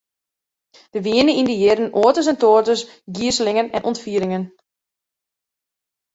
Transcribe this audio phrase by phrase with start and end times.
[0.93, 2.81] Der wiene yn dy jierren oates en toates
[3.15, 4.43] gizelingen en ûntfieringen.